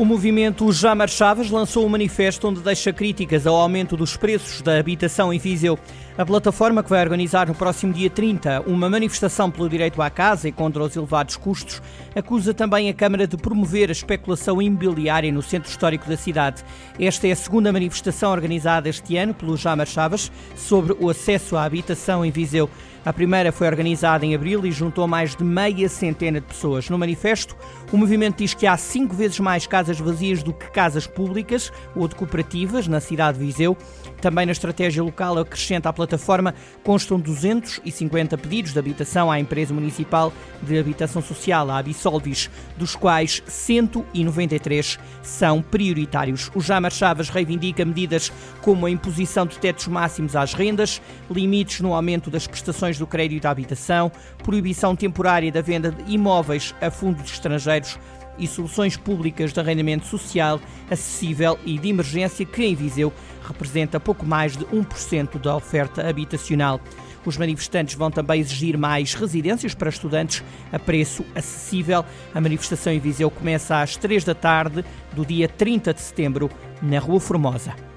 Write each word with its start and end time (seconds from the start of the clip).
O 0.00 0.04
movimento 0.06 0.72
Já 0.72 0.94
Marchavas 0.94 1.50
lançou 1.50 1.84
um 1.84 1.88
manifesto 1.90 2.48
onde 2.48 2.60
deixa 2.60 2.90
críticas 2.90 3.46
ao 3.46 3.54
aumento 3.54 3.98
dos 3.98 4.16
preços 4.16 4.62
da 4.62 4.78
habitação 4.78 5.30
em 5.30 5.38
Viseu. 5.38 5.78
A 6.16 6.24
plataforma, 6.24 6.82
que 6.82 6.88
vai 6.88 7.02
organizar 7.02 7.46
no 7.46 7.54
próximo 7.54 7.92
dia 7.92 8.08
30 8.08 8.62
uma 8.66 8.88
manifestação 8.88 9.50
pelo 9.50 9.68
direito 9.68 10.00
à 10.00 10.08
casa 10.08 10.48
e 10.48 10.52
contra 10.52 10.82
os 10.82 10.96
elevados 10.96 11.36
custos, 11.36 11.82
acusa 12.16 12.54
também 12.54 12.88
a 12.88 12.94
Câmara 12.94 13.26
de 13.26 13.36
promover 13.36 13.90
a 13.90 13.92
especulação 13.92 14.62
imobiliária 14.62 15.30
no 15.30 15.42
centro 15.42 15.68
histórico 15.68 16.08
da 16.08 16.16
cidade. 16.16 16.64
Esta 16.98 17.28
é 17.28 17.32
a 17.32 17.36
segunda 17.36 17.70
manifestação 17.70 18.32
organizada 18.32 18.88
este 18.88 19.18
ano 19.18 19.34
pelo 19.34 19.54
Já 19.54 19.76
Marchavas 19.76 20.32
sobre 20.56 20.96
o 20.98 21.10
acesso 21.10 21.58
à 21.58 21.64
habitação 21.64 22.24
em 22.24 22.30
Viseu. 22.30 22.70
A 23.02 23.14
primeira 23.14 23.50
foi 23.50 23.66
organizada 23.66 24.26
em 24.26 24.34
abril 24.34 24.66
e 24.66 24.70
juntou 24.70 25.08
mais 25.08 25.34
de 25.34 25.42
meia 25.42 25.88
centena 25.88 26.38
de 26.38 26.46
pessoas. 26.46 26.90
No 26.90 26.98
manifesto, 26.98 27.56
o 27.90 27.96
movimento 27.96 28.38
diz 28.38 28.52
que 28.52 28.66
há 28.66 28.76
cinco 28.76 29.14
vezes 29.16 29.40
mais 29.40 29.66
casas 29.66 29.98
vazias 29.98 30.42
do 30.42 30.52
que 30.52 30.70
casas 30.70 31.06
públicas 31.06 31.72
ou 31.96 32.06
de 32.06 32.14
cooperativas 32.14 32.86
na 32.86 33.00
cidade 33.00 33.38
de 33.38 33.46
Viseu. 33.46 33.74
Também 34.20 34.44
na 34.44 34.52
estratégia 34.52 35.02
local 35.02 35.38
acrescenta 35.38 35.88
à 35.88 35.92
plataforma 35.94 36.54
constam 36.84 37.18
250 37.18 38.36
pedidos 38.36 38.74
de 38.74 38.78
habitação 38.78 39.30
à 39.30 39.40
empresa 39.40 39.72
municipal 39.72 40.30
de 40.62 40.78
habitação 40.78 41.22
social, 41.22 41.70
a 41.70 41.78
Absolvis, 41.78 42.50
dos 42.76 42.94
quais 42.94 43.42
193 43.46 44.98
são 45.22 45.62
prioritários. 45.62 46.50
O 46.54 46.60
Jamar 46.60 46.92
Chaves 46.92 47.30
reivindica 47.30 47.82
medidas 47.82 48.30
como 48.60 48.84
a 48.84 48.90
imposição 48.90 49.46
de 49.46 49.58
tetos 49.58 49.88
máximos 49.88 50.36
às 50.36 50.52
rendas, 50.52 51.00
limites 51.30 51.80
no 51.80 51.94
aumento 51.94 52.30
das 52.30 52.46
prestações 52.46 52.89
do 52.98 53.06
crédito 53.06 53.46
à 53.46 53.50
habitação, 53.50 54.10
proibição 54.42 54.94
temporária 54.94 55.50
da 55.50 55.60
venda 55.60 55.90
de 55.90 56.12
imóveis 56.12 56.74
a 56.80 56.90
fundos 56.90 57.30
estrangeiros 57.30 57.98
e 58.38 58.46
soluções 58.46 58.96
públicas 58.96 59.52
de 59.52 59.60
arrendamento 59.60 60.06
social 60.06 60.60
acessível 60.90 61.58
e 61.64 61.78
de 61.78 61.88
emergência 61.88 62.46
que 62.46 62.64
em 62.64 62.74
Viseu 62.74 63.12
representa 63.46 64.00
pouco 64.00 64.24
mais 64.24 64.56
de 64.56 64.64
1% 64.66 65.38
da 65.38 65.54
oferta 65.54 66.08
habitacional. 66.08 66.80
Os 67.24 67.36
manifestantes 67.36 67.94
vão 67.94 68.10
também 68.10 68.40
exigir 68.40 68.78
mais 68.78 69.12
residências 69.12 69.74
para 69.74 69.90
estudantes 69.90 70.42
a 70.72 70.78
preço 70.78 71.24
acessível. 71.34 72.04
A 72.34 72.40
manifestação 72.40 72.92
em 72.92 72.98
Viseu 72.98 73.30
começa 73.30 73.82
às 73.82 73.96
3 73.96 74.24
da 74.24 74.34
tarde 74.34 74.84
do 75.12 75.26
dia 75.26 75.46
30 75.46 75.92
de 75.92 76.00
setembro 76.00 76.50
na 76.80 76.98
Rua 76.98 77.20
Formosa. 77.20 77.89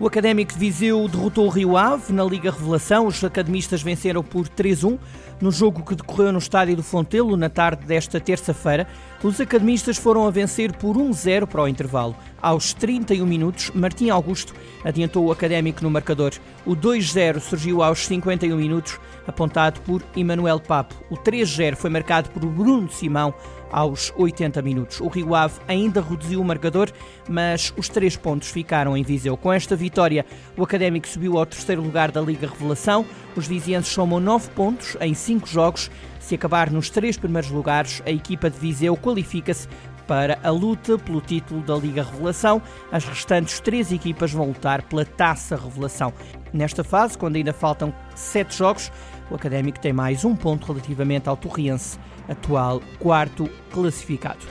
O 0.00 0.06
Académico 0.06 0.54
de 0.54 0.58
Viseu 0.58 1.06
derrotou 1.06 1.44
o 1.44 1.50
Rio 1.50 1.76
Ave 1.76 2.10
na 2.10 2.24
Liga 2.24 2.50
Revelação. 2.50 3.06
Os 3.06 3.22
academistas 3.22 3.82
venceram 3.82 4.22
por 4.22 4.48
3-1 4.48 4.98
no 5.42 5.50
jogo 5.50 5.84
que 5.84 5.94
decorreu 5.94 6.32
no 6.32 6.38
estádio 6.38 6.74
do 6.74 6.82
Fontelo 6.82 7.36
na 7.36 7.50
tarde 7.50 7.84
desta 7.84 8.18
terça-feira. 8.18 8.88
Os 9.22 9.38
academistas 9.38 9.98
foram 9.98 10.26
a 10.26 10.30
vencer 10.30 10.72
por 10.72 10.96
1-0 10.96 11.46
para 11.46 11.62
o 11.62 11.68
intervalo. 11.68 12.16
Aos 12.40 12.72
31 12.72 13.26
minutos, 13.26 13.70
Martim 13.74 14.08
Augusto 14.08 14.54
adiantou 14.82 15.26
o 15.26 15.30
Académico 15.30 15.82
no 15.82 15.90
marcador. 15.90 16.32
O 16.64 16.74
2-0 16.74 17.38
surgiu 17.38 17.82
aos 17.82 18.06
51 18.06 18.56
minutos, 18.56 18.98
apontado 19.26 19.78
por 19.82 20.02
Emanuel 20.16 20.58
Papo. 20.58 20.94
O 21.10 21.16
3-0 21.18 21.76
foi 21.76 21.90
marcado 21.90 22.30
por 22.30 22.46
Bruno 22.46 22.90
Simão 22.90 23.34
aos 23.70 24.10
80 24.16 24.62
minutos. 24.62 25.00
O 25.00 25.08
Rio 25.08 25.34
Ave 25.34 25.60
ainda 25.68 26.00
reduziu 26.00 26.40
o 26.40 26.44
marcador, 26.44 26.90
mas 27.28 27.74
os 27.76 27.90
três 27.90 28.16
pontos 28.16 28.48
ficaram 28.48 28.96
em 28.96 29.02
Viseu. 29.02 29.36
Com 29.36 29.52
esta 29.52 29.76
vitória, 29.76 30.24
o 30.56 30.62
Académico 30.62 31.06
subiu 31.06 31.38
ao 31.38 31.44
terceiro 31.44 31.82
lugar 31.82 32.10
da 32.10 32.22
Liga 32.22 32.48
Revelação. 32.48 33.04
Os 33.36 33.46
vizienses 33.46 33.92
somam 33.92 34.18
nove 34.18 34.48
pontos 34.50 34.96
em 34.98 35.12
cinco 35.12 35.46
jogos. 35.46 35.90
Se 36.20 36.36
acabar 36.36 36.70
nos 36.70 36.90
três 36.90 37.16
primeiros 37.16 37.50
lugares, 37.50 38.00
a 38.06 38.10
equipa 38.10 38.48
de 38.48 38.56
Viseu 38.56 38.96
qualifica-se 38.96 39.66
para 40.06 40.38
a 40.42 40.50
luta 40.50 40.98
pelo 40.98 41.20
título 41.20 41.62
da 41.62 41.74
Liga 41.74 42.04
Revelação. 42.04 42.62
As 42.92 43.04
restantes 43.04 43.58
três 43.58 43.90
equipas 43.90 44.30
vão 44.30 44.48
lutar 44.48 44.82
pela 44.82 45.04
Taça 45.04 45.56
Revelação. 45.56 46.12
Nesta 46.52 46.84
fase, 46.84 47.16
quando 47.16 47.36
ainda 47.36 47.52
faltam 47.52 47.92
sete 48.14 48.56
jogos, 48.56 48.92
o 49.30 49.34
Académico 49.34 49.80
tem 49.80 49.92
mais 49.92 50.24
um 50.24 50.36
ponto 50.36 50.66
relativamente 50.66 51.28
ao 51.28 51.36
Torriense, 51.36 51.98
atual 52.28 52.82
quarto 52.98 53.48
classificado. 53.72 54.46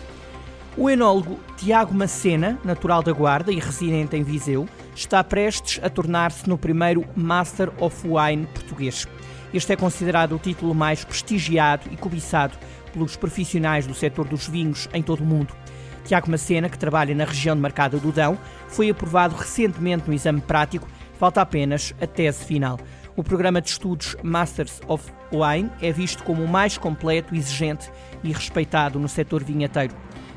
O 0.77 0.89
enólogo 0.89 1.39
Tiago 1.57 1.93
Macena, 1.93 2.57
natural 2.63 3.03
da 3.03 3.11
Guarda 3.11 3.51
e 3.51 3.59
residente 3.59 4.15
em 4.15 4.23
Viseu, 4.23 4.67
está 4.95 5.23
prestes 5.23 5.79
a 5.83 5.89
tornar-se 5.89 6.47
no 6.47 6.57
primeiro 6.57 7.05
Master 7.15 7.69
of 7.83 8.07
Wine 8.07 8.47
português. 8.47 9.05
Este 9.53 9.73
é 9.73 9.75
considerado 9.75 10.35
o 10.35 10.39
título 10.39 10.75
mais 10.75 11.03
prestigiado 11.03 11.87
e 11.91 11.97
cobiçado 11.97 12.57
pelos 12.93 13.15
profissionais 13.15 13.87
do 13.87 13.93
setor 13.93 14.27
dos 14.27 14.47
vinhos 14.47 14.87
em 14.93 15.01
todo 15.01 15.21
o 15.21 15.25
mundo. 15.25 15.53
Tiago 16.05 16.29
Macena, 16.29 16.69
que 16.69 16.77
trabalha 16.77 17.13
na 17.15 17.25
região 17.25 17.55
de 17.55 17.61
Mercado 17.61 17.99
do 17.99 18.11
Dão, 18.11 18.37
foi 18.67 18.89
aprovado 18.89 19.35
recentemente 19.35 20.07
no 20.07 20.13
exame 20.13 20.41
prático, 20.41 20.87
falta 21.17 21.41
apenas 21.41 21.93
a 22.01 22.07
tese 22.07 22.45
final. 22.45 22.79
O 23.15 23.23
programa 23.23 23.61
de 23.61 23.69
estudos 23.69 24.15
Masters 24.23 24.81
of 24.87 25.11
Wine 25.31 25.69
é 25.81 25.91
visto 25.91 26.23
como 26.23 26.43
o 26.43 26.47
mais 26.47 26.77
completo, 26.77 27.35
exigente 27.35 27.91
e 28.23 28.31
respeitado 28.31 28.99
no 28.99 29.09
setor 29.09 29.43
vinheteiro. 29.43 29.93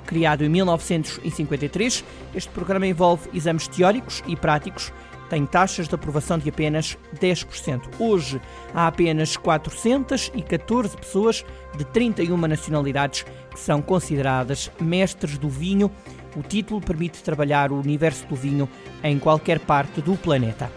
Criado 0.06 0.42
em 0.44 0.48
1953, 0.48 2.04
este 2.34 2.50
programa 2.50 2.86
envolve 2.86 3.30
exames 3.32 3.68
teóricos 3.68 4.22
e 4.26 4.36
práticos, 4.36 4.92
tem 5.32 5.46
taxas 5.46 5.88
de 5.88 5.94
aprovação 5.94 6.36
de 6.36 6.50
apenas 6.50 6.98
10%. 7.18 7.80
Hoje 7.98 8.38
há 8.74 8.86
apenas 8.86 9.34
414 9.34 10.94
pessoas 10.94 11.42
de 11.74 11.86
31 11.86 12.36
nacionalidades 12.36 13.24
que 13.50 13.58
são 13.58 13.80
consideradas 13.80 14.70
mestres 14.78 15.38
do 15.38 15.48
vinho. 15.48 15.90
O 16.36 16.42
título 16.42 16.82
permite 16.82 17.22
trabalhar 17.22 17.72
o 17.72 17.80
universo 17.80 18.26
do 18.26 18.36
vinho 18.36 18.68
em 19.02 19.18
qualquer 19.18 19.58
parte 19.58 20.02
do 20.02 20.18
planeta. 20.18 20.70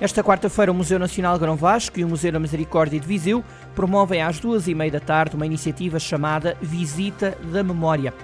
Esta 0.00 0.22
quarta-feira, 0.22 0.70
o 0.70 0.74
Museu 0.76 1.00
Nacional 1.00 1.36
Grão 1.36 1.56
Vasco 1.56 1.98
e 1.98 2.04
o 2.04 2.08
Museu 2.08 2.30
da 2.30 2.38
Misericórdia 2.38 3.00
de 3.00 3.06
Viseu 3.06 3.42
promovem 3.74 4.22
às 4.22 4.38
duas 4.38 4.68
e 4.68 4.76
meia 4.76 4.92
da 4.92 5.00
tarde 5.00 5.34
uma 5.34 5.44
iniciativa 5.44 5.98
chamada 5.98 6.56
Visita 6.62 7.36
da 7.52 7.64
Memória. 7.64 8.14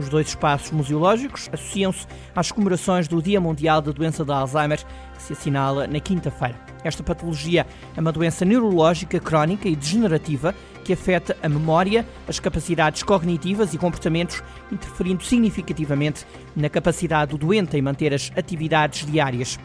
Os 0.00 0.08
dois 0.08 0.28
espaços 0.28 0.70
museológicos 0.70 1.50
associam-se 1.52 2.06
às 2.34 2.50
comemorações 2.50 3.06
do 3.06 3.20
Dia 3.20 3.38
Mundial 3.38 3.82
da 3.82 3.92
Doença 3.92 4.24
de 4.24 4.32
Alzheimer, 4.32 4.82
que 5.20 5.26
se 5.26 5.32
assinala 5.34 5.86
na 5.86 6.00
quinta-feira. 6.00 6.58
Esta 6.82 7.02
patologia 7.02 7.66
é 7.94 8.00
uma 8.00 8.10
doença 8.10 8.44
neurológica 8.44 9.20
crónica 9.20 9.68
e 9.68 9.76
degenerativa 9.76 10.54
que 10.82 10.94
afeta 10.94 11.36
a 11.42 11.48
memória, 11.48 12.06
as 12.26 12.40
capacidades 12.40 13.02
cognitivas 13.02 13.74
e 13.74 13.78
comportamentos, 13.78 14.42
interferindo 14.72 15.22
significativamente 15.22 16.26
na 16.56 16.70
capacidade 16.70 17.32
do 17.32 17.38
doente 17.38 17.76
em 17.76 17.82
manter 17.82 18.14
as 18.14 18.32
atividades 18.34 19.06
diárias. 19.06 19.58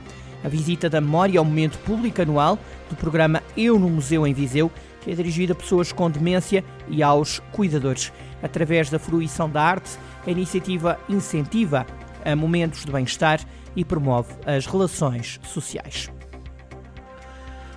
A 0.43 0.49
visita 0.49 0.89
da 0.89 0.99
memória 0.99 1.39
ao 1.39 1.45
momento 1.45 1.77
público 1.79 2.21
anual 2.21 2.59
do 2.89 2.95
programa 2.95 3.41
Eu 3.55 3.79
no 3.79 3.89
Museu 3.89 4.27
em 4.27 4.33
Viseu, 4.33 4.69
que 5.01 5.11
é 5.11 5.15
dirigida 5.15 5.53
a 5.53 5.55
pessoas 5.55 5.91
com 5.91 6.11
demência 6.11 6.63
e 6.89 7.01
aos 7.01 7.39
cuidadores. 7.51 8.11
Através 8.43 8.89
da 8.89 8.99
fruição 8.99 9.49
da 9.49 9.63
arte, 9.63 9.97
a 10.27 10.29
iniciativa 10.29 10.99
incentiva 11.07 11.85
a 12.23 12.35
momentos 12.35 12.83
de 12.83 12.91
bem-estar 12.91 13.39
e 13.75 13.83
promove 13.83 14.33
as 14.45 14.65
relações 14.65 15.39
sociais. 15.43 16.09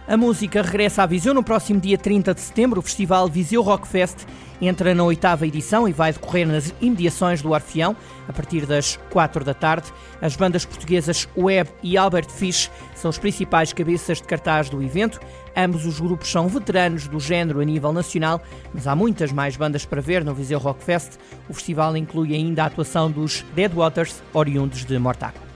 A 0.08 0.16
música 0.16 0.62
regressa 0.62 1.02
à 1.02 1.06
Viseu 1.06 1.34
no 1.34 1.42
próximo 1.42 1.78
dia 1.78 1.98
30 1.98 2.32
de 2.32 2.40
setembro. 2.40 2.80
O 2.80 2.82
festival 2.82 3.28
Viseu 3.28 3.60
Rock 3.60 3.86
Fest 3.86 4.24
entra 4.58 4.94
na 4.94 5.04
oitava 5.04 5.46
edição 5.46 5.86
e 5.86 5.92
vai 5.92 6.14
decorrer 6.14 6.48
nas 6.48 6.72
imediações 6.80 7.42
do 7.42 7.50
Orfeão 7.50 7.94
a 8.26 8.32
partir 8.32 8.64
das 8.64 8.98
quatro 9.10 9.44
da 9.44 9.52
tarde. 9.52 9.92
As 10.22 10.34
bandas 10.34 10.64
portuguesas 10.64 11.28
Web 11.36 11.68
e 11.82 11.98
Albert 11.98 12.30
Fish 12.30 12.70
são 12.94 13.10
os 13.10 13.18
principais 13.18 13.74
cabeças 13.74 14.16
de 14.16 14.24
cartaz 14.24 14.70
do 14.70 14.82
evento. 14.82 15.20
Ambos 15.54 15.84
os 15.84 16.00
grupos 16.00 16.30
são 16.30 16.48
veteranos 16.48 17.06
do 17.06 17.20
género 17.20 17.60
a 17.60 17.64
nível 17.64 17.92
nacional, 17.92 18.40
mas 18.72 18.86
há 18.86 18.96
muitas 18.96 19.30
mais 19.30 19.58
bandas 19.58 19.84
para 19.84 20.00
ver 20.00 20.24
no 20.24 20.34
Viseu 20.34 20.58
Rock 20.58 20.82
Fest. 20.82 21.18
O 21.50 21.52
festival 21.52 21.94
inclui 21.98 22.34
ainda 22.34 22.62
a 22.62 22.66
atuação 22.66 23.10
dos 23.10 23.44
Dead 23.54 23.72
Waters, 23.74 24.22
oriundos 24.32 24.86
de 24.86 24.98
Mortágua. 24.98 25.47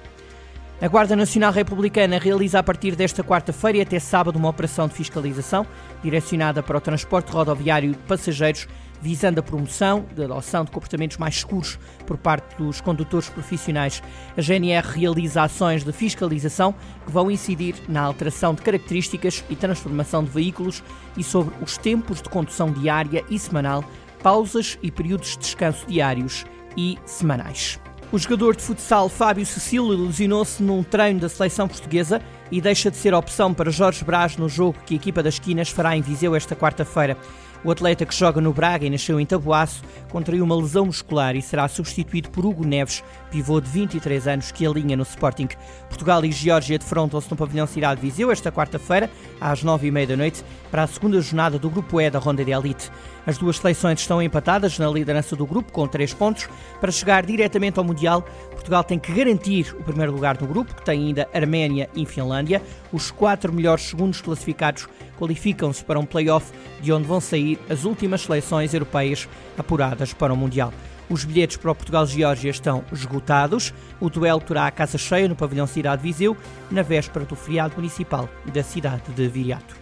A 0.83 0.89
Guarda 0.89 1.15
Nacional 1.15 1.53
Republicana 1.53 2.19
realiza 2.19 2.59
a 2.59 2.63
partir 2.63 2.97
desta 2.97 3.23
quarta-feira 3.23 3.79
e 3.79 3.81
até 3.83 4.01
sábado 4.01 4.35
uma 4.35 4.49
operação 4.49 4.89
de 4.89 4.95
fiscalização 4.95 5.65
direcionada 6.03 6.61
para 6.61 6.77
o 6.77 6.81
transporte 6.81 7.31
rodoviário 7.31 7.93
de 7.93 7.99
passageiros, 7.99 8.67
visando 9.01 9.39
a 9.39 9.45
promoção 9.45 10.05
da 10.17 10.25
adoção 10.25 10.65
de 10.65 10.73
comportamentos 10.73 11.19
mais 11.19 11.39
seguros 11.39 11.79
por 12.05 12.19
parte 12.19 12.57
dos 12.57 12.81
condutores 12.81 13.29
profissionais. 13.29 14.03
A 14.37 14.41
GNR 14.41 14.89
realiza 14.89 15.45
ações 15.45 15.85
de 15.85 15.93
fiscalização 15.93 16.75
que 17.07 17.13
vão 17.13 17.31
incidir 17.31 17.77
na 17.89 18.03
alteração 18.03 18.53
de 18.53 18.63
características 18.63 19.45
e 19.49 19.55
transformação 19.55 20.25
de 20.25 20.31
veículos 20.31 20.83
e 21.17 21.23
sobre 21.23 21.55
os 21.63 21.79
tempos 21.79 22.21
de 22.21 22.29
condução 22.29 22.73
diária 22.73 23.25
e 23.31 23.39
semanal, 23.39 23.85
pausas 24.21 24.77
e 24.83 24.91
períodos 24.91 25.35
de 25.35 25.39
descanso 25.39 25.87
diários 25.87 26.45
e 26.77 26.99
semanais. 27.07 27.79
O 28.13 28.19
jogador 28.19 28.55
de 28.55 28.63
futsal 28.63 29.09
Fábio 29.09 29.47
Cecílio 29.47 29.97
lesionou-se 29.97 30.63
num 30.63 30.83
treino 30.83 31.19
da 31.19 31.31
seleção 31.31 31.67
portuguesa 31.67 32.21
e 32.51 32.61
deixa 32.61 32.91
de 32.91 32.99
ser 32.99 33.15
opção 33.15 33.55
para 33.55 33.71
Jorge 33.71 34.05
Brás 34.05 34.37
no 34.37 34.51
jogo 34.51 34.79
que 34.85 34.93
a 34.93 34.99
equipa 34.99 35.23
das 35.23 35.35
esquinas 35.35 35.71
fará 35.71 35.97
em 35.97 36.03
Viseu 36.03 36.37
esta 36.37 36.55
quarta-feira. 36.55 37.17
O 37.65 37.71
atleta 37.71 38.05
que 38.05 38.15
joga 38.15 38.39
no 38.39 38.53
Braga 38.53 38.85
e 38.85 38.91
nasceu 38.91 39.19
em 39.19 39.25
Taboaço 39.25 39.83
contraiu 40.11 40.45
uma 40.45 40.57
lesão 40.57 40.85
muscular 40.85 41.37
e 41.37 41.41
será 41.41 41.67
substituído 41.69 42.29
por 42.29 42.45
Hugo 42.45 42.67
Neves, 42.67 43.03
pivô 43.31 43.61
de 43.61 43.71
23 43.71 44.29
anos 44.29 44.53
que 44.53 44.67
alinha 44.67 44.97
no 44.97 45.05
Sporting. 45.05 45.49
Portugal 45.89 46.23
e 46.23 46.33
Geórgia 46.33 46.79
defrontam-se 46.79 47.31
no 47.31 47.37
pavilhão 47.37 47.67
Cidade 47.67 48.01
de 48.01 48.11
Viseu 48.11 48.31
esta 48.31 48.53
quarta-feira, 48.53 49.09
às 49.41 49.65
9h30 49.65 50.07
da 50.07 50.17
noite, 50.17 50.45
para 50.71 50.83
a 50.83 50.87
segunda 50.87 51.19
jornada 51.21 51.59
do 51.59 51.71
Grupo 51.71 51.99
E 51.99 52.11
da 52.11 52.19
Ronda 52.19 52.45
de 52.45 52.51
Elite. 52.51 52.91
As 53.27 53.39
duas 53.39 53.57
seleções 53.57 54.01
estão 54.01 54.21
empatadas 54.21 54.79
na 54.79 54.89
liderança 54.89 55.37
do 55.37 55.47
grupo, 55.47 55.73
com 55.73 55.87
3 55.87 56.13
pontos. 56.15 56.49
Para 56.81 56.91
chegar 56.91 57.25
diretamente 57.25 57.79
ao 57.79 57.85
Mundial, 57.85 58.23
Portugal 58.51 58.83
tem 58.83 58.99
que 58.99 59.13
garantir 59.13 59.75
o 59.79 59.83
primeiro 59.83 60.13
lugar 60.13 60.41
no 60.41 60.47
grupo, 60.47 60.75
que 60.75 60.85
tem 60.85 61.07
ainda 61.07 61.29
Arménia 61.33 61.89
e 61.95 62.05
Finlândia. 62.05 62.61
Os 62.93 63.11
quatro 63.11 63.53
melhores 63.53 63.85
segundos 63.85 64.21
classificados 64.21 64.89
qualificam-se 65.19 65.85
para 65.85 66.01
um 66.01 66.07
play-off 66.07 66.53
de 66.81 66.93
onde 66.93 67.07
vão 67.07 67.21
sair 67.21 67.59
as 67.71 67.85
últimas 67.85 68.23
seleções 68.23 68.75
europeias 68.75 69.29
apuradas 69.57 70.13
para 70.13 70.33
o 70.33 70.37
Mundial. 70.37 70.73
Os 71.09 71.25
bilhetes 71.25 71.59
para 71.59 71.71
o 71.71 71.75
Portugal-Geórgia 71.75 72.51
estão 72.51 72.85
esgotados. 72.91 73.75
O 74.01 74.09
duelo 74.09 74.41
terá 74.41 74.67
a 74.67 74.71
casa 74.71 74.97
cheia 74.97 75.29
no 75.29 75.37
pavilhão 75.37 75.67
Cidade 75.67 76.03
de 76.03 76.09
Viseu, 76.09 76.37
na 76.71 76.83
véspera 76.83 77.25
do 77.25 77.37
feriado 77.37 77.75
municipal 77.77 78.29
da 78.53 78.63
cidade 78.63 79.13
de 79.13 79.29
Viriato. 79.29 79.82